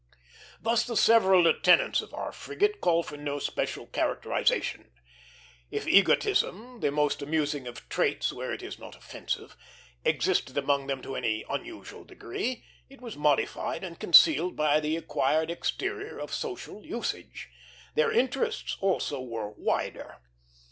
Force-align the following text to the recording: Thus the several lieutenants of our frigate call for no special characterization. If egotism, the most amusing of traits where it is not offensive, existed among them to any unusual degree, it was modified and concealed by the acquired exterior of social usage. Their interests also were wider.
Thus 0.59 0.83
the 0.83 0.97
several 0.97 1.43
lieutenants 1.43 2.01
of 2.01 2.11
our 2.11 2.31
frigate 2.31 2.81
call 2.81 3.03
for 3.03 3.17
no 3.17 3.37
special 3.37 3.85
characterization. 3.85 4.89
If 5.69 5.87
egotism, 5.87 6.79
the 6.79 6.89
most 6.89 7.21
amusing 7.21 7.67
of 7.67 7.87
traits 7.87 8.33
where 8.33 8.51
it 8.51 8.63
is 8.63 8.79
not 8.79 8.95
offensive, 8.95 9.55
existed 10.03 10.57
among 10.57 10.87
them 10.87 11.03
to 11.03 11.15
any 11.15 11.45
unusual 11.47 12.03
degree, 12.03 12.63
it 12.89 12.99
was 12.99 13.15
modified 13.15 13.83
and 13.83 13.99
concealed 13.99 14.55
by 14.55 14.79
the 14.79 14.97
acquired 14.97 15.51
exterior 15.51 16.17
of 16.17 16.33
social 16.33 16.83
usage. 16.83 17.49
Their 17.93 18.11
interests 18.11 18.77
also 18.81 19.21
were 19.21 19.51
wider. 19.51 20.17